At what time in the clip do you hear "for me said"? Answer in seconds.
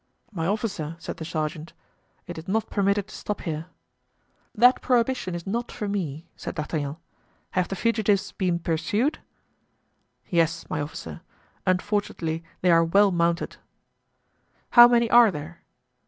5.71-6.55